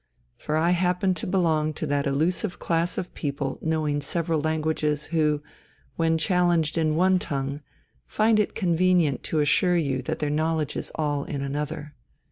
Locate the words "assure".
9.41-9.77